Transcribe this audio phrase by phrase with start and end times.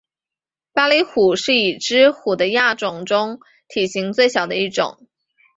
[0.73, 5.07] 巴厘虎是已知虎的亚种中体型最小的一种。